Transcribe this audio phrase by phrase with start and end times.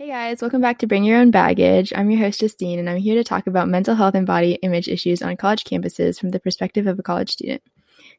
[0.00, 1.92] Hey guys, welcome back to Bring Your Own Baggage.
[1.94, 4.88] I'm your host, Justine, and I'm here to talk about mental health and body image
[4.88, 7.62] issues on college campuses from the perspective of a college student.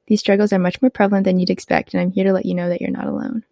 [0.05, 2.54] These struggles are much more prevalent than you'd expect, and I'm here to let you
[2.54, 3.46] know that you're not alone.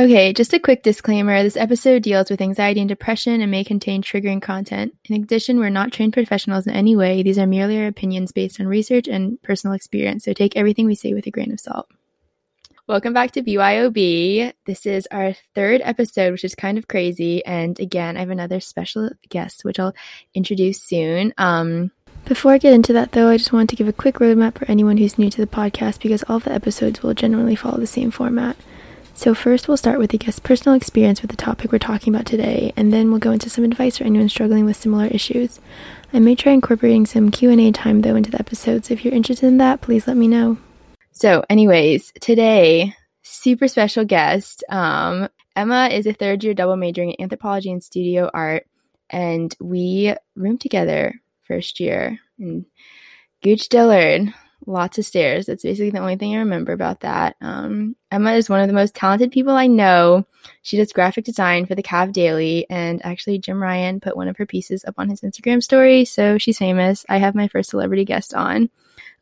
[0.00, 4.02] Okay, just a quick disclaimer this episode deals with anxiety and depression and may contain
[4.02, 4.94] triggering content.
[5.04, 7.22] In addition, we're not trained professionals in any way.
[7.22, 10.94] These are merely our opinions based on research and personal experience, so take everything we
[10.94, 11.86] say with a grain of salt.
[12.86, 14.54] Welcome back to BYOB.
[14.64, 17.44] This is our third episode, which is kind of crazy.
[17.44, 19.94] And again, I have another special guest, which I'll
[20.32, 21.34] introduce soon.
[21.36, 21.90] Um,
[22.24, 24.64] before I get into that, though, I just want to give a quick roadmap for
[24.64, 28.10] anyone who's new to the podcast because all the episodes will generally follow the same
[28.10, 28.56] format.
[29.20, 32.24] So first we'll start with the guest's personal experience with the topic we're talking about
[32.24, 35.60] today, and then we'll go into some advice for anyone struggling with similar issues.
[36.10, 39.46] I may try incorporating some Q&A time though into the episode, so if you're interested
[39.46, 40.56] in that, please let me know.
[41.12, 44.64] So anyways, today, super special guest.
[44.70, 48.66] Um, Emma is a third year double majoring in anthropology and studio art,
[49.10, 52.64] and we roomed together first year in
[53.42, 54.32] Gooch Dillard
[54.66, 55.46] lots of stairs.
[55.46, 57.36] That's basically the only thing I remember about that.
[57.40, 60.26] Um, Emma is one of the most talented people I know.
[60.62, 64.36] She does graphic design for the Cav Daily, and actually, Jim Ryan put one of
[64.36, 67.04] her pieces up on his Instagram story, so she's famous.
[67.08, 68.70] I have my first celebrity guest on.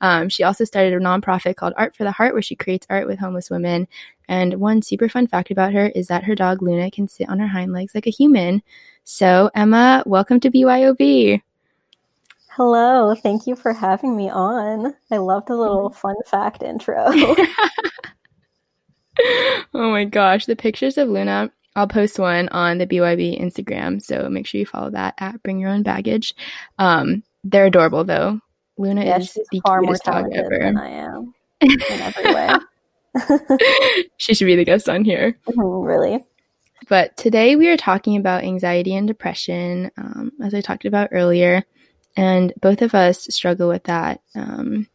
[0.01, 3.07] Um, she also started a nonprofit called Art for the Heart, where she creates art
[3.07, 3.89] with homeless women.
[4.29, 7.39] And one super fun fact about her is that her dog Luna can sit on
[7.39, 8.63] her hind legs like a human.
[9.05, 11.43] So, Emma, welcome to BYOB.
[12.59, 14.93] Hello, thank you for having me on.
[15.13, 17.05] I love the little fun fact intro.
[17.07, 17.37] oh
[19.73, 21.53] my gosh, the pictures of Luna.
[21.77, 25.61] I'll post one on the BYB Instagram, so make sure you follow that at Bring
[25.61, 26.35] Your Own Baggage.
[26.81, 28.41] Um, they're adorable though.
[28.77, 30.59] Luna yeah, is the far cutest more dog ever.
[30.59, 32.55] Than I am in every way.
[34.17, 35.39] she should be the guest on here.
[35.49, 36.25] Mm-hmm, really.
[36.89, 41.63] But today we are talking about anxiety and depression, um, as I talked about earlier.
[42.19, 44.21] And both of us struggle with that.
[44.35, 44.89] Um,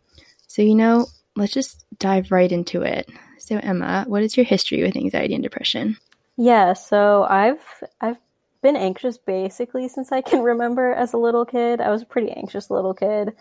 [0.46, 1.08] so, you know,
[1.38, 3.10] let's just dive right into it.
[3.40, 5.96] So, Emma, what is your history with anxiety and depression?
[6.36, 7.64] Yeah, so I've
[8.02, 8.20] I've
[8.62, 11.80] been anxious basically since I can remember as a little kid.
[11.80, 13.34] I was a pretty anxious little kid.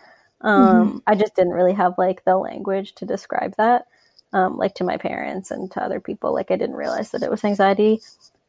[0.42, 0.98] Um, mm-hmm.
[1.08, 3.86] I just didn't really have like the language to describe that,
[4.32, 6.32] um, like to my parents and to other people.
[6.32, 8.00] Like I didn't realize that it was anxiety.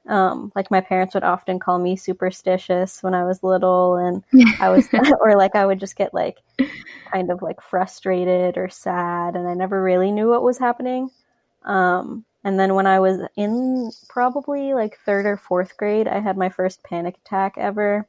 [0.07, 4.23] Um, like my parents would often call me superstitious when I was little, and
[4.59, 4.87] I was,
[5.21, 6.41] or like I would just get like
[7.11, 11.09] kind of like frustrated or sad, and I never really knew what was happening.
[11.63, 16.37] Um, and then when I was in probably like third or fourth grade, I had
[16.37, 18.07] my first panic attack ever.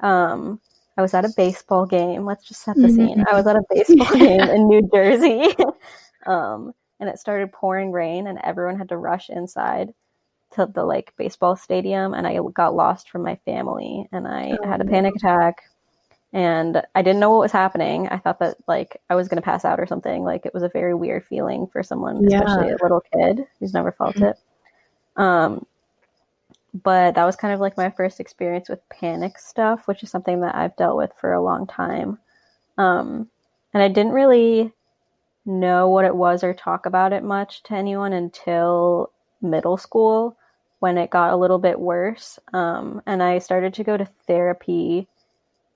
[0.00, 0.60] Um,
[0.96, 2.24] I was at a baseball game.
[2.24, 3.24] Let's just set the scene.
[3.30, 5.54] I was at a baseball game in New Jersey.
[6.26, 9.94] um, and it started pouring rain, and everyone had to rush inside
[10.54, 14.68] to the like baseball stadium and I got lost from my family and I oh,
[14.68, 15.62] had a panic attack
[16.32, 18.08] and I didn't know what was happening.
[18.08, 20.24] I thought that like I was going to pass out or something.
[20.24, 22.40] Like it was a very weird feeling for someone, yeah.
[22.40, 24.26] especially a little kid who's never felt mm-hmm.
[24.26, 24.38] it.
[25.16, 25.66] Um,
[26.74, 30.40] but that was kind of like my first experience with panic stuff, which is something
[30.40, 32.18] that I've dealt with for a long time.
[32.76, 33.28] Um,
[33.72, 34.72] and I didn't really
[35.46, 39.10] know what it was or talk about it much to anyone until
[39.40, 40.36] middle school
[40.80, 42.38] when it got a little bit worse.
[42.52, 45.08] Um, and I started to go to therapy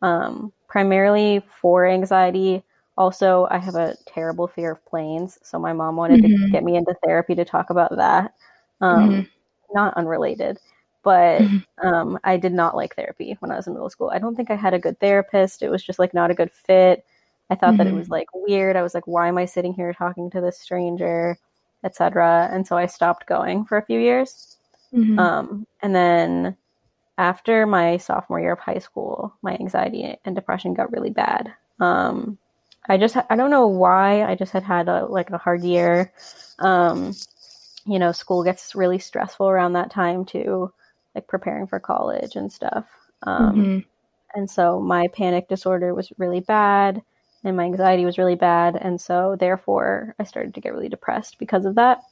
[0.01, 2.63] um, primarily for anxiety.
[2.97, 5.39] Also, I have a terrible fear of planes.
[5.43, 6.45] So my mom wanted mm-hmm.
[6.45, 8.35] to get me into therapy to talk about that.
[8.81, 9.75] Um, mm-hmm.
[9.75, 10.59] Not unrelated,
[11.03, 11.87] but mm-hmm.
[11.87, 14.11] um, I did not like therapy when I was in middle school.
[14.11, 15.63] I don't think I had a good therapist.
[15.63, 17.05] It was just like not a good fit.
[17.51, 18.13] I thought that it was mm-hmm.
[18.13, 18.77] like weird.
[18.77, 21.39] I was like, why am I sitting here talking to this stranger?
[21.85, 22.49] etc.
[22.53, 24.57] And so I stopped going for a few years.
[24.95, 25.19] Mm-hmm.
[25.19, 26.57] Um, and then
[27.19, 31.53] after my sophomore year of high school, my anxiety and depression got really bad.
[31.81, 32.39] Um,
[32.89, 36.13] I just I don't know why I just had had a, like a hard year.
[36.59, 37.15] Um,
[37.87, 40.73] you know, school gets really stressful around that time too,
[41.15, 42.87] like preparing for college and stuff.
[43.23, 43.79] Um, mm-hmm.
[44.35, 47.03] And so my panic disorder was really bad
[47.45, 51.39] and my anxiety was really bad and so therefore i started to get really depressed
[51.39, 52.03] because of that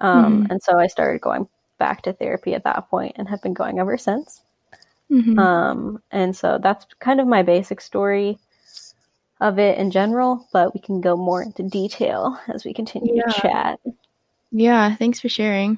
[0.00, 0.52] um, mm-hmm.
[0.52, 1.48] and so i started going
[1.80, 4.42] back to therapy at that point and have been going ever since
[5.10, 5.36] mm-hmm.
[5.38, 8.38] um, and so that's kind of my basic story
[9.40, 13.32] of it in general but we can go more into detail as we continue yeah.
[13.32, 13.80] to chat
[14.52, 15.76] yeah thanks for sharing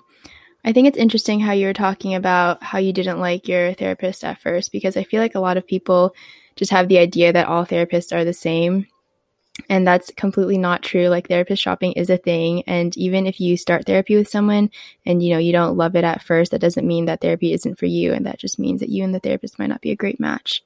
[0.64, 4.22] I think it's interesting how you were talking about how you didn't like your therapist
[4.22, 6.14] at first because I feel like a lot of people
[6.54, 8.86] just have the idea that all therapists are the same
[9.68, 11.08] And that's completely not true.
[11.08, 12.62] Like therapist shopping is a thing.
[12.66, 14.70] And even if you start therapy with someone
[15.04, 17.78] and you know you don't love it at first, that doesn't mean that therapy isn't
[17.78, 18.12] for you.
[18.12, 20.64] And that just means that you and the therapist might not be a great match.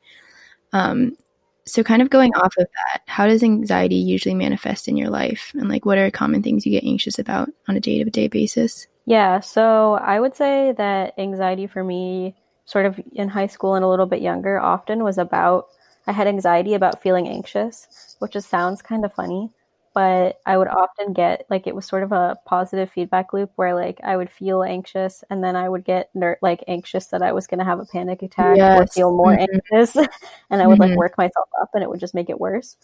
[0.73, 1.17] Um,
[1.65, 5.51] so kind of going off of that, how does anxiety usually manifest in your life?
[5.55, 8.29] And like what are common things you get anxious about on a day to day
[8.29, 8.87] basis?
[9.05, 12.37] Yeah, so I would say that anxiety for me,
[12.67, 15.67] sort of in high school and a little bit younger, often was about
[16.07, 19.51] I had anxiety about feeling anxious, which just sounds kind of funny,
[19.97, 23.75] but I would often get like it was sort of a positive feedback loop where
[23.75, 27.33] like I would feel anxious and then I would get ner- like anxious that I
[27.33, 28.79] was going to have a panic attack yes.
[28.79, 29.57] or feel more mm-hmm.
[29.73, 29.97] anxious
[30.51, 30.91] and I would mm-hmm.
[30.91, 32.77] like work myself up and it would just make it worse.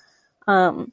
[0.46, 0.90] Um,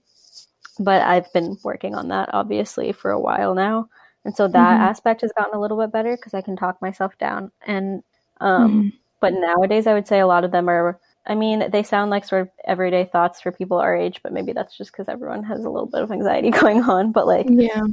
[0.78, 3.90] but I've been working on that obviously for a while now.
[4.26, 4.84] And so that mm-hmm.
[4.84, 7.52] aspect has gotten a little bit better because I can talk myself down.
[7.66, 8.04] And
[8.42, 8.90] um, mm-hmm.
[9.22, 11.00] but nowadays I would say a lot of them are
[11.30, 14.52] I mean, they sound like sort of everyday thoughts for people our age, but maybe
[14.52, 17.12] that's just because everyone has a little bit of anxiety going on.
[17.12, 17.86] But like, yeah,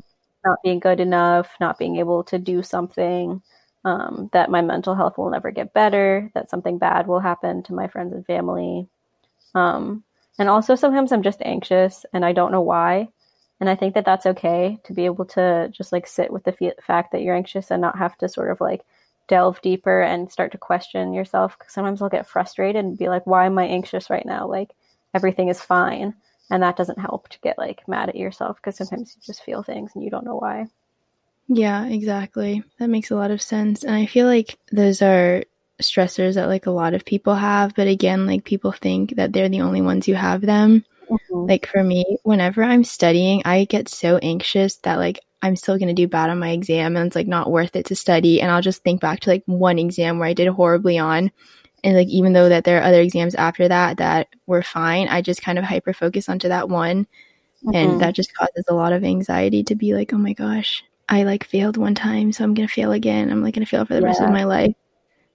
[0.43, 3.43] not being good enough, not being able to do something,
[3.85, 7.75] um, that my mental health will never get better, that something bad will happen to
[7.75, 8.89] my friends and family.
[9.55, 10.03] Um,
[10.39, 13.09] and also sometimes I'm just anxious and I don't know why.
[13.61, 16.57] And I think that that's okay to be able to just like sit with the
[16.61, 18.85] f- fact that you're anxious and not have to sort of like
[19.29, 21.57] delve deeper and start to question yourself.
[21.69, 24.47] Sometimes I'll get frustrated and be like, why am I anxious right now?
[24.47, 24.71] Like
[25.15, 26.15] everything is fine.
[26.51, 29.63] And that doesn't help to get like mad at yourself because sometimes you just feel
[29.63, 30.67] things and you don't know why.
[31.49, 32.63] Yeah, exactly.
[32.79, 33.83] That makes a lot of sense.
[33.85, 35.45] And I feel like those are
[35.81, 37.75] stressors that like a lot of people have.
[37.75, 40.85] But again, like people think that they're the only ones who have them.
[41.11, 41.47] Mm-hmm.
[41.49, 45.89] Like for me, whenever I'm studying, I get so anxious that like I'm still going
[45.89, 48.41] to do bad on my exam and it's like not worth it to study.
[48.41, 51.31] And I'll just think back to like one exam where I did horribly on.
[51.85, 55.23] And like, even though that there are other exams after that that were fine, I
[55.23, 57.07] just kind of hyper focus onto that one.
[57.65, 57.75] Mm-hmm.
[57.75, 61.23] And that just causes a lot of anxiety to be like, oh my gosh, I
[61.23, 62.33] like failed one time.
[62.33, 63.31] So I'm going to fail again.
[63.31, 64.07] I'm like going to fail for the yeah.
[64.07, 64.75] rest of my life.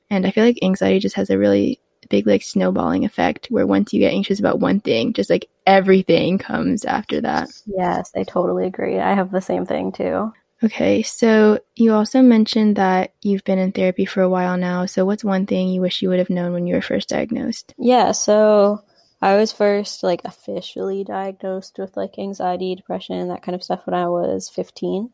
[0.09, 1.79] And I feel like anxiety just has a really
[2.11, 6.37] big like snowballing effect where once you get anxious about one thing, just like everything
[6.37, 7.49] comes after that.
[7.65, 8.99] Yes, I totally agree.
[8.99, 10.31] I have the same thing too.
[10.63, 14.85] Okay, so you also mentioned that you've been in therapy for a while now.
[14.85, 17.73] So, what's one thing you wish you would have known when you were first diagnosed?
[17.79, 18.83] Yeah, so
[19.21, 23.95] I was first like officially diagnosed with like anxiety, depression, that kind of stuff when
[23.95, 25.09] I was 15.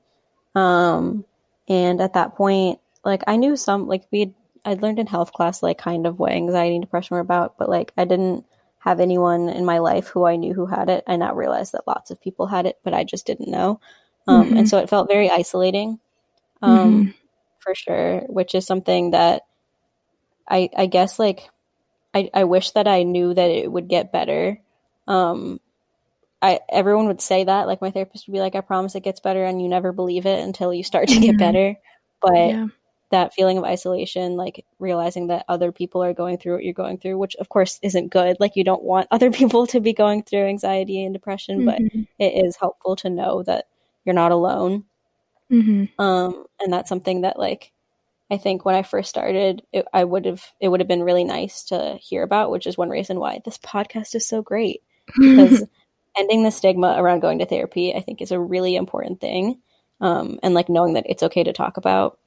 [0.53, 1.23] Um,
[1.69, 4.33] and at that point, like I knew some, like we
[4.67, 7.69] I learned in health class like kind of what anxiety and depression were about, but
[7.69, 8.45] like I didn't
[8.79, 11.05] have anyone in my life who I knew who had it.
[11.07, 13.79] I now realized that lots of people had it, but I just didn't know.
[14.27, 14.57] Um, mm-hmm.
[14.57, 15.99] And so it felt very isolating,
[16.61, 17.11] um, mm-hmm.
[17.59, 19.43] for sure, which is something that
[20.49, 21.49] I, I guess like
[22.13, 24.59] I, I wish that I knew that it would get better.
[25.07, 25.61] Um,
[26.41, 29.21] I everyone would say that like my therapist would be like, I promise it gets
[29.21, 31.37] better, and you never believe it until you start to get mm-hmm.
[31.37, 31.75] better.
[32.21, 32.67] But yeah
[33.09, 36.97] that feeling of isolation, like realizing that other people are going through what you're going
[36.97, 38.37] through, which of course isn't good.
[38.39, 41.99] Like you don't want other people to be going through anxiety and depression, mm-hmm.
[41.99, 43.65] but it is helpful to know that
[44.05, 44.85] you're not alone.
[45.51, 46.01] Mm-hmm.
[46.01, 47.71] Um, and that's something that like
[48.29, 51.23] I think when I first started, it, I would have it would have been really
[51.23, 54.81] nice to hear about, which is one reason why this podcast is so great
[55.19, 55.63] because
[56.17, 59.61] ending the stigma around going to therapy, I think, is a really important thing.
[60.01, 62.19] Um, and like knowing that it's okay to talk about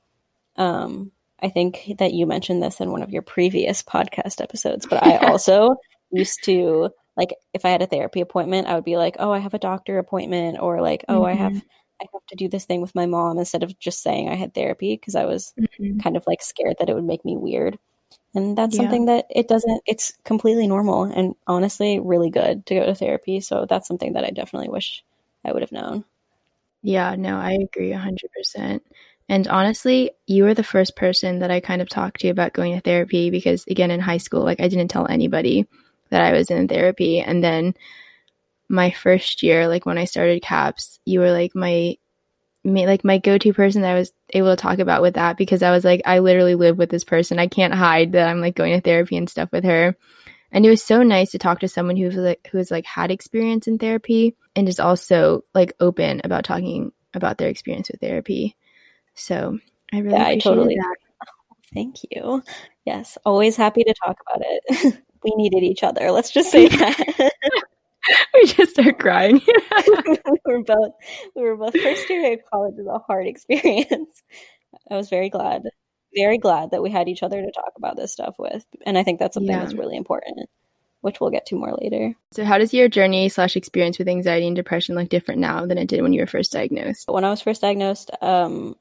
[0.56, 5.02] um, I think that you mentioned this in one of your previous podcast episodes, but
[5.02, 5.76] I also
[6.10, 9.38] used to like if I had a therapy appointment, I would be like, "Oh, I
[9.38, 11.26] have a doctor appointment," or like, "Oh, mm-hmm.
[11.26, 11.62] I have
[12.00, 14.54] I have to do this thing with my mom," instead of just saying I had
[14.54, 16.00] therapy because I was mm-hmm.
[16.00, 17.78] kind of like scared that it would make me weird.
[18.34, 18.82] And that's yeah.
[18.82, 19.82] something that it doesn't.
[19.86, 23.40] It's completely normal and honestly really good to go to therapy.
[23.40, 25.04] So that's something that I definitely wish
[25.44, 26.04] I would have known.
[26.82, 28.80] Yeah, no, I agree 100%.
[29.30, 32.74] And honestly, you were the first person that I kind of talked to about going
[32.74, 35.68] to therapy because, again, in high school, like I didn't tell anybody
[36.08, 37.20] that I was in therapy.
[37.20, 37.74] And then
[38.68, 41.96] my first year, like when I started CAPS, you were like my,
[42.64, 45.70] like my go-to person that I was able to talk about with that because I
[45.70, 47.38] was like, I literally live with this person.
[47.38, 49.96] I can't hide that I'm like going to therapy and stuff with her.
[50.50, 53.68] And it was so nice to talk to someone who's like who's like had experience
[53.68, 58.56] in therapy and is also like open about talking about their experience with therapy.
[59.20, 59.58] So
[59.92, 60.96] I really yeah, I totally that.
[61.74, 62.42] Thank you.
[62.84, 65.02] Yes, always happy to talk about it.
[65.24, 66.10] we needed each other.
[66.10, 67.32] Let's just say that.
[68.34, 69.40] we just start crying.
[69.46, 70.92] we were both
[71.36, 74.22] we were both first year of college was a hard experience.
[74.90, 75.62] I was very glad,
[76.16, 79.02] very glad that we had each other to talk about this stuff with, and I
[79.02, 79.60] think that's something yeah.
[79.60, 80.48] that's really important.
[81.02, 82.14] which we'll get to more later.
[82.32, 85.78] So, how does your journey slash experience with anxiety and depression look different now than
[85.78, 87.08] it did when you were first diagnosed?
[87.08, 88.76] When I was first diagnosed, um,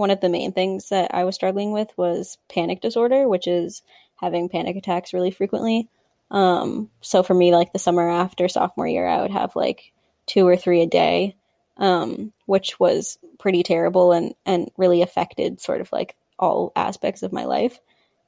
[0.00, 3.82] one of the main things that I was struggling with was panic disorder, which is
[4.16, 5.88] having panic attacks really frequently.
[6.30, 9.92] Um, so for me, like the summer after sophomore year, I would have like
[10.26, 11.36] two or three a day,
[11.76, 17.32] um, which was pretty terrible and and really affected sort of like all aspects of
[17.32, 17.78] my life.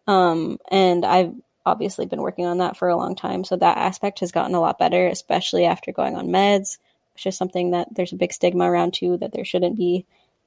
[0.07, 1.33] Um, and I've
[1.65, 4.61] obviously been working on that for a long time, so that aspect has gotten a
[4.61, 6.77] lot better, especially after going on meds,
[7.15, 10.05] which is something that there's a big stigma around too that there shouldn't be.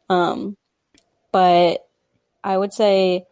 [0.10, 0.58] Um,
[1.36, 1.86] but
[2.46, 3.28] I would say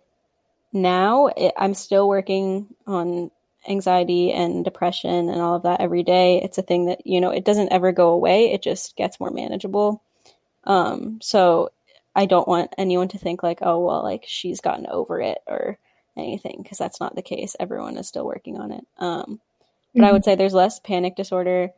[0.73, 3.31] now it, I'm still working on
[3.65, 6.41] anxiety and depression and all of that every day.
[6.43, 8.51] It's a thing that, you know, it doesn't ever go away.
[8.51, 10.03] It just gets more manageable.
[10.65, 11.69] Um, so
[12.13, 15.77] I don't want anyone to think like, oh, well, like she's gotten over it or
[16.17, 17.55] anything, because that's not the case.
[17.57, 18.85] Everyone is still working on it.
[18.97, 19.39] Um,
[19.93, 20.03] but mm-hmm.
[20.03, 21.71] I would say there's less panic disorder,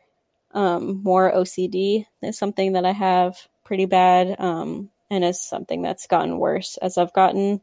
[0.55, 6.07] um, more OCD is something that I have pretty bad, um, and is something that's
[6.07, 7.61] gotten worse as I've gotten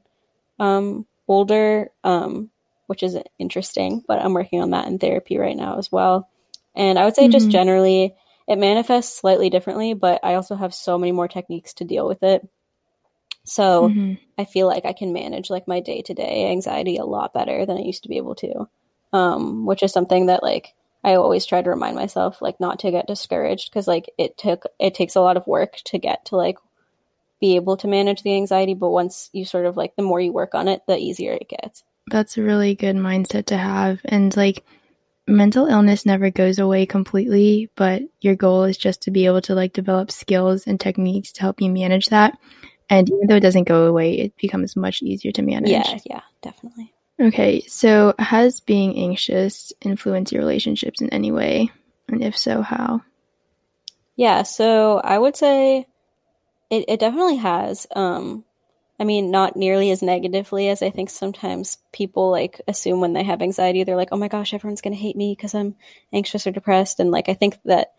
[0.58, 1.90] um, older.
[2.04, 2.50] Um,
[2.92, 6.28] which is interesting, but I'm working on that in therapy right now as well.
[6.74, 7.32] And I would say mm-hmm.
[7.32, 8.14] just generally
[8.46, 12.22] it manifests slightly differently, but I also have so many more techniques to deal with
[12.22, 12.46] it.
[13.44, 14.14] So mm-hmm.
[14.36, 17.64] I feel like I can manage like my day to day anxiety a lot better
[17.64, 18.68] than I used to be able to.
[19.14, 22.90] Um, which is something that like I always try to remind myself like not to
[22.90, 26.36] get discouraged because like it took it takes a lot of work to get to
[26.36, 26.58] like
[27.42, 30.32] be able to manage the anxiety, but once you sort of like the more you
[30.32, 31.82] work on it, the easier it gets.
[32.06, 34.00] That's a really good mindset to have.
[34.04, 34.64] And like
[35.26, 39.56] mental illness never goes away completely, but your goal is just to be able to
[39.56, 42.38] like develop skills and techniques to help you manage that.
[42.88, 45.70] And even though it doesn't go away, it becomes much easier to manage.
[45.70, 46.94] Yeah, yeah, definitely.
[47.20, 51.72] Okay, so has being anxious influenced your relationships in any way?
[52.08, 53.02] And if so, how?
[54.14, 55.88] Yeah, so I would say
[56.72, 57.86] it, it definitely has.
[57.94, 58.44] Um,
[58.98, 63.24] I mean, not nearly as negatively as I think sometimes people like assume when they
[63.24, 63.84] have anxiety.
[63.84, 65.74] They're like, oh my gosh, everyone's going to hate me because I'm
[66.12, 66.98] anxious or depressed.
[66.98, 67.92] And like, I think that,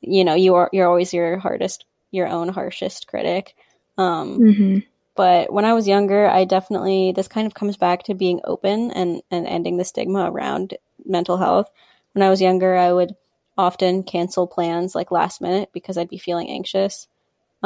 [0.00, 3.54] you know, you are, you're always your hardest, your own harshest critic.
[3.96, 4.78] Um, mm-hmm.
[5.14, 8.90] But when I was younger, I definitely, this kind of comes back to being open
[8.90, 11.70] and, and ending the stigma around mental health.
[12.12, 13.14] When I was younger, I would
[13.56, 17.06] often cancel plans like last minute because I'd be feeling anxious.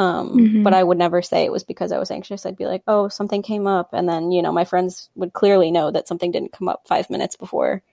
[0.01, 0.63] Um, mm-hmm.
[0.63, 2.43] But I would never say it was because I was anxious.
[2.43, 3.93] I'd be like, oh, something came up.
[3.93, 7.11] And then, you know, my friends would clearly know that something didn't come up five
[7.11, 7.83] minutes before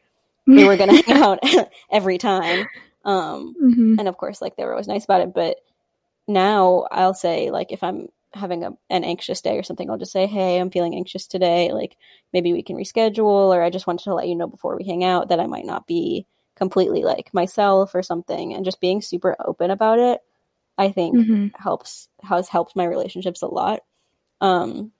[0.46, 1.40] we were going to hang out
[1.90, 2.66] every time.
[3.04, 3.96] Um, mm-hmm.
[3.98, 5.34] And of course, like, they were always nice about it.
[5.34, 5.58] But
[6.26, 10.12] now I'll say, like, if I'm having a, an anxious day or something, I'll just
[10.12, 11.72] say, hey, I'm feeling anxious today.
[11.72, 11.98] Like,
[12.32, 13.54] maybe we can reschedule.
[13.54, 15.66] Or I just wanted to let you know before we hang out that I might
[15.66, 16.24] not be
[16.56, 18.54] completely like myself or something.
[18.54, 20.22] And just being super open about it
[20.78, 21.47] I think mm-hmm.
[21.61, 23.80] helps has helped my relationships a lot.
[24.40, 24.92] Um,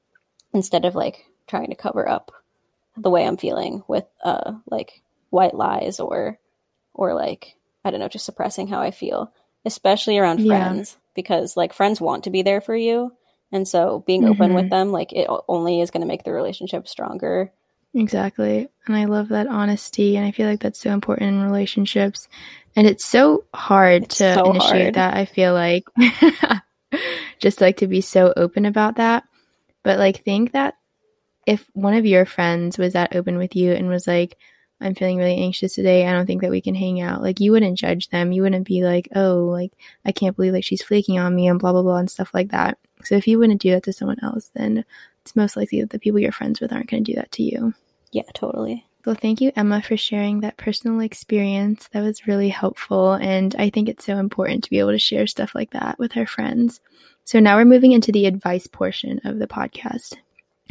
[0.53, 2.33] instead of like trying to cover up
[2.97, 6.39] the way I'm feeling with uh like white lies or
[6.93, 9.33] or like I don't know, just suppressing how I feel,
[9.65, 10.49] especially around yeah.
[10.49, 13.13] friends because like friends want to be there for you.
[13.53, 14.33] And so being mm-hmm.
[14.33, 14.71] open with mm-hmm.
[14.71, 17.53] them like it only is going to make the relationship stronger.
[17.95, 18.69] Exactly.
[18.87, 22.29] And I love that honesty and I feel like that's so important in relationships
[22.77, 24.95] and it's so hard it's to so initiate hard.
[24.95, 25.85] that, I feel like.
[27.39, 29.25] Just like to be so open about that.
[29.83, 30.75] But like think that
[31.47, 34.37] if one of your friends was that open with you and was like,
[34.81, 36.07] I'm feeling really anxious today.
[36.07, 37.23] I don't think that we can hang out.
[37.23, 38.33] Like you wouldn't judge them.
[38.33, 39.73] You wouldn't be like, oh, like
[40.05, 42.51] I can't believe like she's flaking on me and blah blah blah and stuff like
[42.51, 42.79] that.
[43.05, 44.85] So if you wouldn't do that to someone else, then
[45.29, 47.43] it's most likely that the people you're friends with aren't going to do that to
[47.43, 47.75] you.
[48.13, 48.87] Yeah, totally.
[49.05, 51.89] Well, thank you, Emma, for sharing that personal experience.
[51.93, 53.13] That was really helpful.
[53.13, 56.17] And I think it's so important to be able to share stuff like that with
[56.17, 56.81] our friends.
[57.25, 60.15] So now we're moving into the advice portion of the podcast.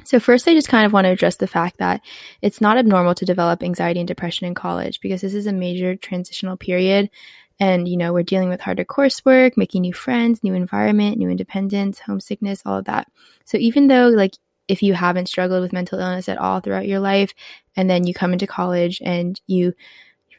[0.04, 2.02] So, first, I just kind of want to address the fact that
[2.42, 5.96] it's not abnormal to develop anxiety and depression in college because this is a major
[5.96, 7.10] transitional period.
[7.60, 12.00] And, you know, we're dealing with harder coursework, making new friends, new environment, new independence,
[12.00, 13.08] homesickness, all of that.
[13.46, 14.34] So, even though, like,
[14.68, 17.34] if you haven't struggled with mental illness at all throughout your life,
[17.76, 19.74] and then you come into college and you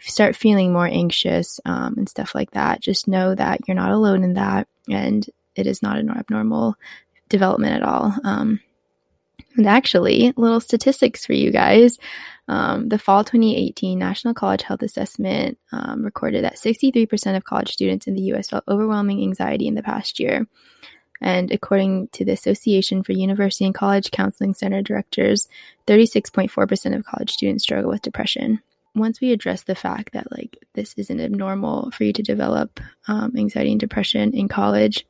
[0.01, 4.25] start feeling more anxious um, and stuff like that, just know that you're not alone
[4.25, 6.77] in that, and it is not an abnormal
[7.29, 8.15] development at all.
[8.25, 8.61] Um,
[9.57, 11.99] and actually, little statistics for you guys.
[12.47, 18.07] Um, the fall 2018 National College Health Assessment um, recorded that 63% of college students
[18.07, 20.47] in the US felt overwhelming anxiety in the past year.
[21.21, 25.49] And according to the Association for University and College Counseling Center directors,
[25.87, 28.61] 36.4% of college students struggle with depression.
[28.95, 33.33] once we address the fact that like this isn't abnormal for you to develop um,
[33.37, 35.07] anxiety and depression in college,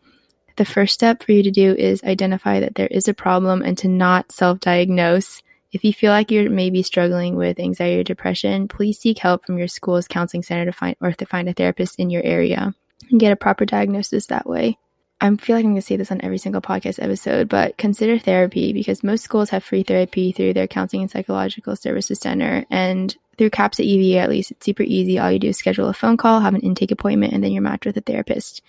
[0.56, 3.78] the first step for you to do is identify that there is a problem and
[3.78, 5.42] to not self diagnose.
[5.70, 9.56] If you feel like you're maybe struggling with anxiety or depression, please seek help from
[9.56, 12.74] your school's counseling center to find or to find a therapist in your area
[13.10, 14.78] and get a proper diagnosis that way.
[15.20, 18.18] I feel like I'm going to say this on every single podcast episode, but consider
[18.18, 22.64] therapy because most schools have free therapy through their counseling and psychological services center.
[22.70, 25.18] And through CAPS at UVA, at least, it's super easy.
[25.18, 27.62] All you do is schedule a phone call, have an intake appointment, and then you're
[27.62, 28.62] matched with a therapist.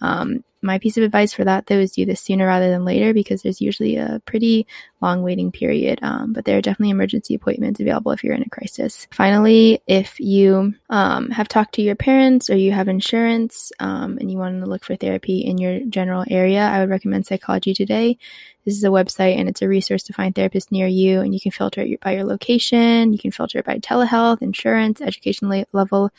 [0.00, 3.14] Um, my piece of advice for that though is do this sooner rather than later
[3.14, 4.66] because there's usually a pretty
[5.00, 5.98] long waiting period.
[6.02, 9.06] Um, but there are definitely emergency appointments available if you're in a crisis.
[9.12, 14.30] Finally, if you um, have talked to your parents or you have insurance um, and
[14.30, 18.18] you want to look for therapy in your general area, I would recommend Psychology Today.
[18.64, 21.40] This is a website and it's a resource to find therapists near you, and you
[21.40, 23.12] can filter it by your location.
[23.12, 26.10] You can filter it by telehealth, insurance, education level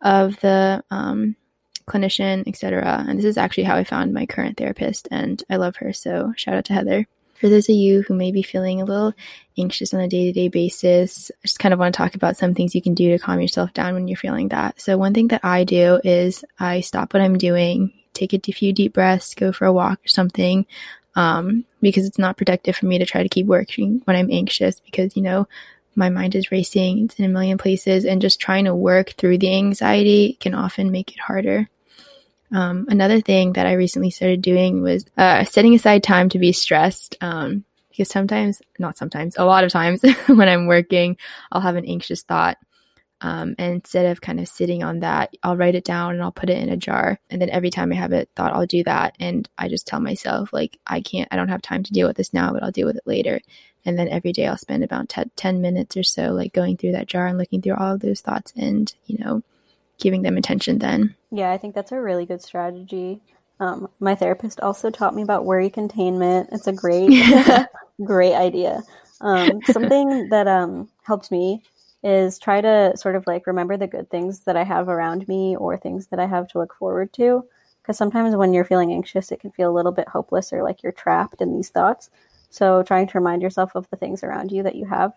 [0.00, 1.36] of the um,
[1.86, 3.04] clinician, etc.
[3.08, 5.92] And this is actually how I found my current therapist, and I love her.
[5.92, 7.06] So shout out to Heather.
[7.34, 9.14] For those of you who may be feeling a little
[9.58, 12.36] anxious on a day to day basis, I just kind of want to talk about
[12.36, 14.80] some things you can do to calm yourself down when you're feeling that.
[14.80, 18.72] So, one thing that I do is I stop what I'm doing, take a few
[18.72, 20.66] deep breaths, go for a walk or something,
[21.16, 24.78] um, because it's not productive for me to try to keep working when I'm anxious
[24.80, 25.48] because, you know,
[25.94, 29.38] my mind is racing, it's in a million places, and just trying to work through
[29.38, 31.68] the anxiety can often make it harder.
[32.52, 36.52] Um, another thing that I recently started doing was uh, setting aside time to be
[36.52, 37.16] stressed.
[37.20, 41.18] Um, because sometimes, not sometimes, a lot of times when I'm working,
[41.50, 42.56] I'll have an anxious thought.
[43.20, 46.32] Um, and instead of kind of sitting on that, I'll write it down and I'll
[46.32, 47.20] put it in a jar.
[47.30, 49.14] And then every time I have a thought, I'll do that.
[49.20, 52.16] And I just tell myself, like, I can't, I don't have time to deal with
[52.16, 53.40] this now, but I'll deal with it later.
[53.84, 56.92] And then every day I'll spend about t- 10 minutes or so, like going through
[56.92, 59.42] that jar and looking through all of those thoughts and, you know,
[60.00, 61.14] giving them attention then.
[61.32, 63.22] Yeah, I think that's a really good strategy.
[63.58, 66.50] Um, my therapist also taught me about worry containment.
[66.52, 67.10] It's a great,
[68.04, 68.82] great idea.
[69.22, 71.62] Um, something that um, helped me
[72.02, 75.56] is try to sort of like remember the good things that I have around me
[75.56, 77.46] or things that I have to look forward to.
[77.80, 80.82] Because sometimes when you're feeling anxious, it can feel a little bit hopeless or like
[80.82, 82.10] you're trapped in these thoughts.
[82.50, 85.14] So trying to remind yourself of the things around you that you have.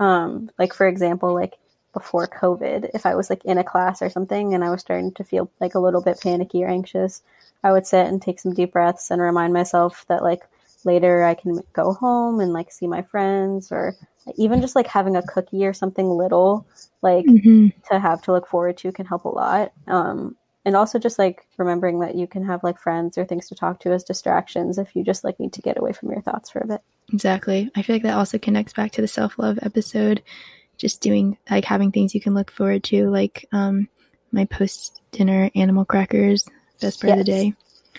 [0.00, 1.54] Um, like for example, like
[1.96, 5.12] before COVID, if I was like in a class or something and I was starting
[5.12, 7.22] to feel like a little bit panicky or anxious,
[7.64, 10.42] I would sit and take some deep breaths and remind myself that like
[10.84, 13.96] later I can go home and like see my friends or
[14.36, 16.66] even just like having a cookie or something little
[17.00, 17.68] like mm-hmm.
[17.90, 19.72] to have to look forward to can help a lot.
[19.86, 23.54] Um, and also just like remembering that you can have like friends or things to
[23.54, 26.50] talk to as distractions if you just like need to get away from your thoughts
[26.50, 26.82] for a bit.
[27.10, 27.70] Exactly.
[27.74, 30.22] I feel like that also connects back to the self love episode
[30.86, 33.88] just doing like having things you can look forward to, like um,
[34.30, 36.48] my post dinner animal crackers,
[36.80, 37.18] best part yes.
[37.18, 37.52] of the day.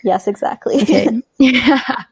[0.03, 0.81] Yes, exactly.
[0.81, 1.21] Okay.
[1.37, 2.03] yeah.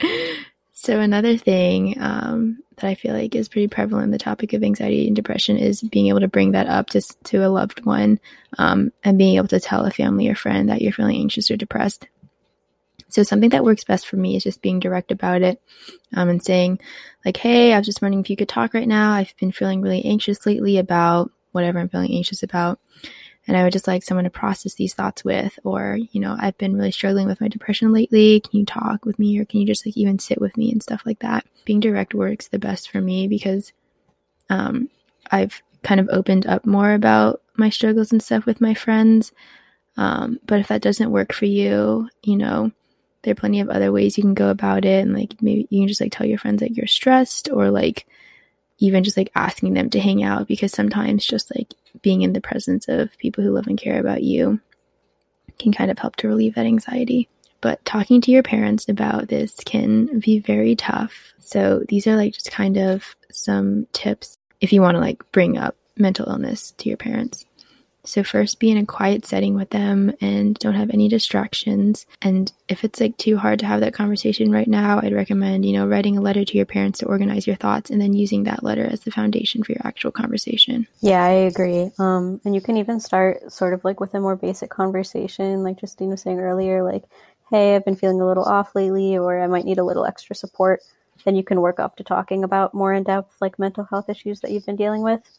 [0.84, 4.62] So another thing um, that I feel like is pretty prevalent in the topic of
[4.62, 8.20] anxiety and depression is being able to bring that up to to a loved one,
[8.58, 11.56] um, and being able to tell a family or friend that you're feeling anxious or
[11.56, 12.06] depressed.
[13.14, 15.62] So something that works best for me is just being direct about it
[16.16, 16.80] um, and saying,
[17.24, 19.12] like, hey, I was just wondering if you could talk right now.
[19.12, 22.80] I've been feeling really anxious lately about whatever I'm feeling anxious about.
[23.46, 26.58] And I would just like someone to process these thoughts with, or, you know, I've
[26.58, 28.40] been really struggling with my depression lately.
[28.40, 30.82] Can you talk with me or can you just like even sit with me and
[30.82, 31.46] stuff like that?
[31.64, 33.72] Being direct works the best for me because
[34.50, 34.90] um,
[35.30, 39.30] I've kind of opened up more about my struggles and stuff with my friends.
[39.96, 42.72] Um, but if that doesn't work for you, you know,
[43.24, 45.80] there are plenty of other ways you can go about it and like maybe you
[45.80, 48.06] can just like tell your friends that you're stressed or like
[48.78, 52.40] even just like asking them to hang out because sometimes just like being in the
[52.40, 54.60] presence of people who love and care about you
[55.58, 57.28] can kind of help to relieve that anxiety.
[57.60, 61.32] But talking to your parents about this can be very tough.
[61.38, 65.56] So these are like just kind of some tips if you want to like bring
[65.56, 67.46] up mental illness to your parents
[68.04, 72.06] so, first be in a quiet setting with them and don't have any distractions.
[72.20, 75.72] And if it's like too hard to have that conversation right now, I'd recommend, you
[75.72, 78.62] know, writing a letter to your parents to organize your thoughts and then using that
[78.62, 80.86] letter as the foundation for your actual conversation.
[81.00, 81.90] Yeah, I agree.
[81.98, 85.80] Um, and you can even start sort of like with a more basic conversation, like
[85.80, 87.04] Justine was saying earlier, like,
[87.50, 90.34] hey, I've been feeling a little off lately, or I might need a little extra
[90.34, 90.80] support.
[91.24, 94.40] Then you can work up to talking about more in depth, like mental health issues
[94.40, 95.38] that you've been dealing with.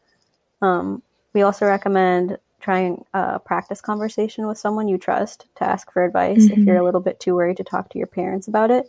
[0.62, 6.04] Um, we also recommend trying a practice conversation with someone you trust to ask for
[6.04, 6.62] advice mm-hmm.
[6.62, 8.86] if you're a little bit too worried to talk to your parents about it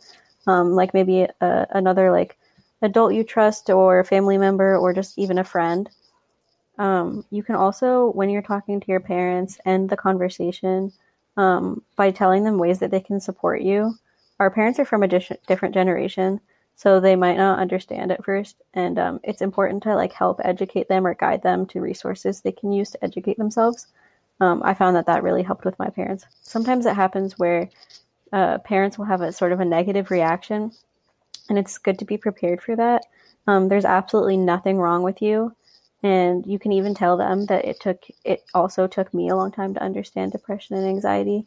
[0.47, 2.39] um, like maybe a, another like
[2.83, 5.85] adult you trust or a family member or just even a friend
[6.79, 10.93] Um, you can also, when you're talking to your parents, end the conversation
[11.37, 13.95] um, by telling them ways that they can support you.
[14.39, 16.41] Our parents are from a di- different generation,
[16.77, 20.89] so they might not understand at first, and um, it's important to like help educate
[20.89, 23.87] them or guide them to resources they can use to educate themselves.
[24.41, 26.27] Um, I found that that really helped with my parents.
[26.43, 27.71] Sometimes it happens where
[28.33, 30.71] uh, parents will have a sort of a negative reaction,
[31.49, 33.07] and it's good to be prepared for that.
[33.47, 35.57] Um, there's absolutely nothing wrong with you
[36.03, 39.51] and you can even tell them that it took it also took me a long
[39.51, 41.47] time to understand depression and anxiety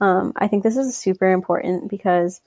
[0.00, 2.40] um, i think this is super important because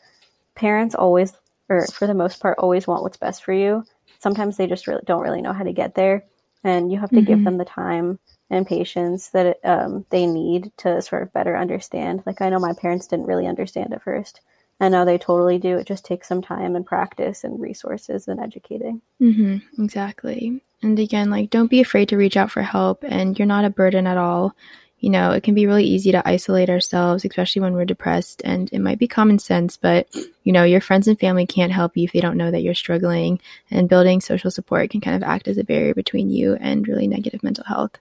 [0.55, 1.33] parents always
[1.69, 3.83] or for the most part always want what's best for you
[4.19, 6.23] sometimes they just really don't really know how to get there
[6.63, 7.25] and you have to mm-hmm.
[7.25, 11.55] give them the time and patience that it, um, they need to sort of better
[11.55, 14.41] understand like i know my parents didn't really understand at first
[14.79, 15.77] and now they totally do.
[15.77, 19.01] It just takes some time and practice and resources and educating.
[19.21, 20.61] Mm-hmm, exactly.
[20.83, 23.71] And again, like, don't be afraid to reach out for help, and you're not a
[23.71, 24.55] burden at all.
[24.99, 28.67] You know, it can be really easy to isolate ourselves, especially when we're depressed, and
[28.73, 30.07] it might be common sense, but
[30.43, 32.73] you know, your friends and family can't help you if they don't know that you're
[32.73, 36.87] struggling, and building social support can kind of act as a barrier between you and
[36.87, 37.91] really negative mental health.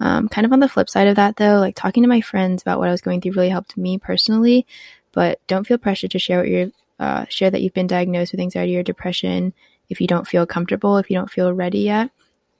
[0.00, 2.62] Um, kind of on the flip side of that, though, like talking to my friends
[2.62, 4.66] about what I was going through really helped me personally,
[5.12, 8.40] but don't feel pressured to share what you're uh, share that you've been diagnosed with
[8.40, 9.54] anxiety or depression
[9.88, 12.10] if you don't feel comfortable, if you don't feel ready yet,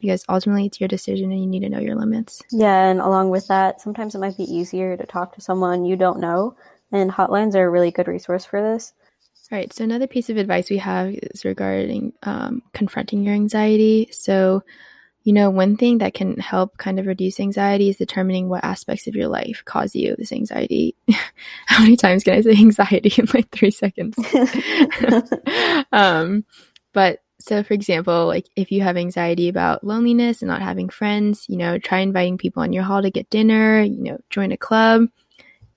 [0.01, 2.43] because ultimately it's your decision and you need to know your limits.
[2.51, 5.97] Yeah, and along with that, sometimes it might be easier to talk to someone you
[5.97, 6.57] don't know,
[6.91, 8.93] and hotlines are a really good resource for this.
[9.53, 14.09] All right, so another piece of advice we have is regarding um, confronting your anxiety.
[14.13, 14.63] So,
[15.25, 19.09] you know, one thing that can help kind of reduce anxiety is determining what aspects
[19.09, 20.95] of your life cause you this anxiety.
[21.67, 24.17] How many times can I say anxiety in like three seconds?
[25.93, 26.45] um,
[26.93, 31.47] but so, for example, like if you have anxiety about loneliness and not having friends,
[31.49, 34.57] you know, try inviting people on your hall to get dinner, you know, join a
[34.57, 35.09] club,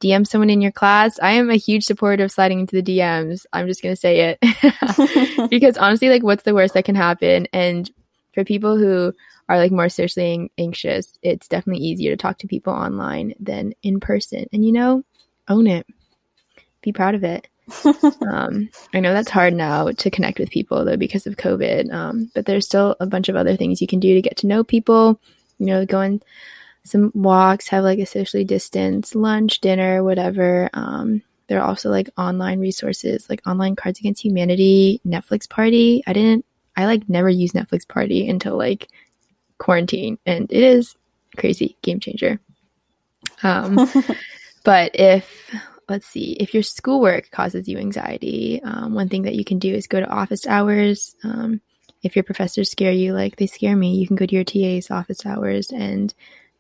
[0.02, 1.20] DM someone in your class.
[1.22, 3.46] I am a huge supporter of sliding into the DMs.
[3.54, 5.50] I'm just going to say it.
[5.50, 7.48] because honestly, like, what's the worst that can happen?
[7.54, 7.90] And
[8.34, 9.14] for people who
[9.48, 14.02] are like more socially anxious, it's definitely easier to talk to people online than in
[14.02, 14.48] person.
[14.52, 15.04] And, you know,
[15.48, 15.88] own it,
[16.82, 17.48] be proud of it.
[18.30, 22.30] Um, I know that's hard now to connect with people though because of COVID, um,
[22.36, 24.64] but there's still a bunch of other things you can do to get to know
[24.64, 25.20] people.
[25.60, 26.22] You know, go on
[26.84, 30.70] some walks, have like a socially distanced lunch, dinner, whatever.
[30.74, 36.04] Um, there are also like online resources like online Cards Against Humanity, Netflix Party.
[36.06, 36.46] I didn't,
[36.76, 38.90] I like never used Netflix Party until like
[39.58, 40.96] quarantine, and it is
[41.38, 42.40] crazy game changer.
[43.42, 43.76] Um,
[44.64, 45.54] but if
[45.90, 49.74] let's see, if your schoolwork causes you anxiety, um, one thing that you can do
[49.74, 51.16] is go to office hours.
[51.24, 51.62] Um,
[52.02, 54.92] if your professors scare you like they scare me, you can go to your TA's
[54.92, 56.14] office hours and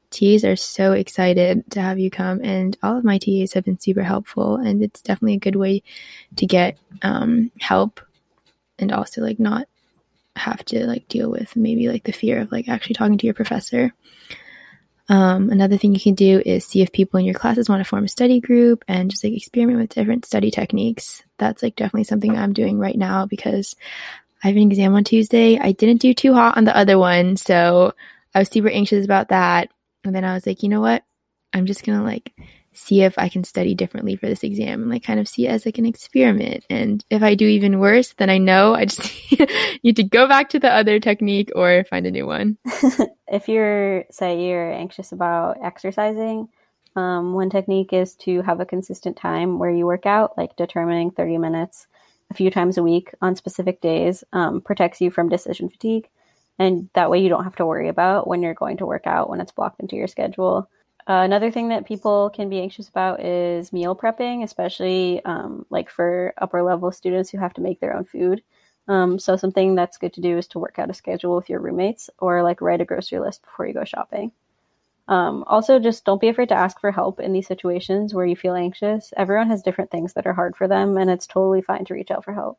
[0.09, 3.79] TAs are so excited to have you come and all of my TAs have been
[3.79, 5.81] super helpful and it's definitely a good way
[6.35, 7.99] to get um, help
[8.79, 9.67] and also like not
[10.35, 13.33] have to like deal with maybe like the fear of like actually talking to your
[13.33, 13.93] professor.
[15.09, 17.89] Um, another thing you can do is see if people in your classes want to
[17.89, 21.23] form a study group and just like experiment with different study techniques.
[21.37, 23.75] That's like definitely something I'm doing right now because
[24.43, 25.59] I have an exam on Tuesday.
[25.59, 27.93] I didn't do too hot on the other one, so
[28.33, 29.69] I was super anxious about that.
[30.05, 31.03] And then I was like, you know what?
[31.53, 32.33] I'm just gonna like
[32.73, 35.49] see if I can study differently for this exam and like kind of see it
[35.49, 36.65] as like an experiment.
[36.69, 39.01] And if I do even worse, then I know I just
[39.83, 42.57] need to go back to the other technique or find a new one.
[43.27, 46.49] if you're, say, you're anxious about exercising,
[46.95, 51.11] um, one technique is to have a consistent time where you work out, like determining
[51.11, 51.87] 30 minutes
[52.29, 56.07] a few times a week on specific days um, protects you from decision fatigue.
[56.59, 59.29] And that way you don't have to worry about when you're going to work out
[59.29, 60.69] when it's blocked into your schedule.
[61.07, 65.89] Uh, another thing that people can be anxious about is meal prepping, especially um, like
[65.89, 68.41] for upper level students who have to make their own food.
[68.87, 71.59] Um, so something that's good to do is to work out a schedule with your
[71.59, 74.31] roommates or like write a grocery list before you go shopping.
[75.07, 78.37] Um, also, just don't be afraid to ask for help in these situations where you
[78.37, 79.11] feel anxious.
[79.17, 82.11] Everyone has different things that are hard for them, and it's totally fine to reach
[82.11, 82.57] out for help.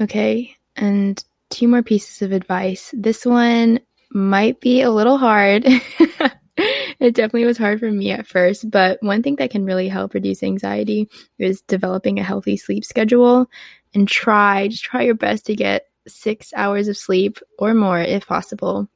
[0.00, 2.94] Okay, and two more pieces of advice.
[2.96, 5.66] This one might be a little hard.
[7.02, 10.14] it definitely was hard for me at first, but one thing that can really help
[10.14, 13.50] reduce anxiety is developing a healthy sleep schedule
[13.92, 18.28] and try, just try your best to get six hours of sleep or more if
[18.28, 18.88] possible.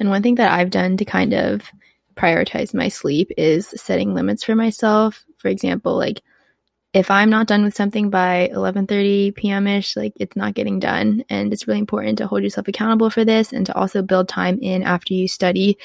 [0.00, 1.62] And one thing that I've done to kind of
[2.16, 5.24] prioritize my sleep is setting limits for myself.
[5.38, 6.22] For example, like
[6.92, 9.66] if I'm not done with something by 11:30 p.m.
[9.66, 11.24] ish, like it's not getting done.
[11.28, 14.58] And it's really important to hold yourself accountable for this and to also build time
[14.60, 15.78] in after you study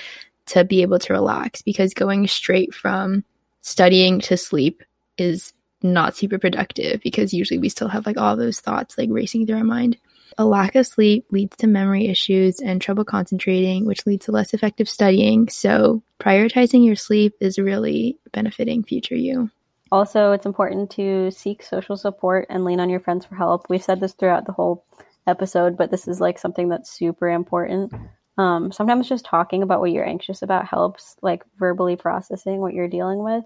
[0.49, 3.23] to be able to relax because going straight from
[3.62, 4.83] studying to sleep
[5.17, 9.45] is not super productive because usually we still have like all those thoughts like racing
[9.45, 9.97] through our mind.
[10.38, 14.53] A lack of sleep leads to memory issues and trouble concentrating, which leads to less
[14.53, 15.49] effective studying.
[15.49, 19.51] So, prioritizing your sleep is really benefiting future you.
[19.91, 23.69] Also, it's important to seek social support and lean on your friends for help.
[23.69, 24.85] We've said this throughout the whole
[25.27, 27.91] episode, but this is like something that's super important.
[28.39, 32.88] Um, sometimes just talking about what you're anxious about helps, like verbally processing what you're
[32.88, 33.43] dealing with.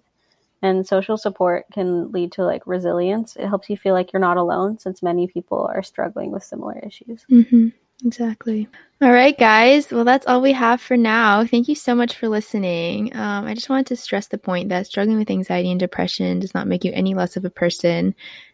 [0.62, 3.36] And social support can lead to like resilience.
[3.36, 6.78] It helps you feel like you're not alone since many people are struggling with similar
[6.78, 7.26] issues.
[7.30, 7.70] Mm-hmm.
[8.06, 8.68] Exactly.
[9.02, 9.92] All right, guys.
[9.92, 11.44] Well, that's all we have for now.
[11.44, 13.16] Thank you so much for listening.
[13.16, 16.54] Um, I just wanted to stress the point that struggling with anxiety and depression does
[16.54, 18.14] not make you any less of a person,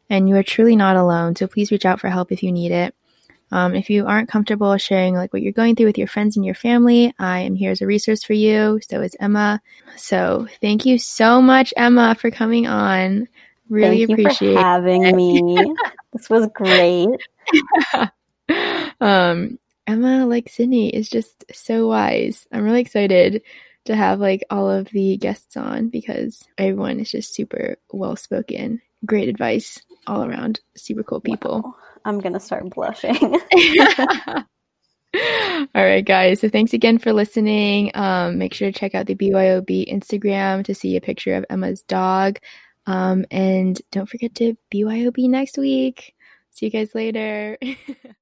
[0.10, 1.36] and you are truly not alone.
[1.36, 2.96] So please reach out for help if you need it.
[3.52, 6.46] Um, if you aren't comfortable sharing like what you're going through with your friends and
[6.46, 8.80] your family, I am here as a resource for you.
[8.88, 9.62] So is Emma.
[9.98, 13.28] So thank you so much, Emma, for coming on.
[13.70, 15.16] Really Thank appreciate having it.
[15.16, 15.76] me.
[16.14, 17.08] this was great.
[19.00, 22.48] um, Emma, like Sydney, is just so wise.
[22.52, 23.44] I'm really excited
[23.86, 28.82] to have like all of the guests on because everyone is just super well spoken.
[29.06, 30.60] Great advice all around.
[30.76, 31.62] Super cool people.
[31.62, 31.76] Wow.
[32.06, 33.40] I'm gonna start blushing.
[35.76, 36.40] All right, guys.
[36.40, 37.92] So thanks again for listening.
[37.96, 41.82] Um, make sure to check out the BYOB Instagram to see a picture of Emma's
[41.82, 42.40] dog.
[42.86, 46.14] Um, and don't forget to BYOB next week.
[46.52, 47.58] See you guys later.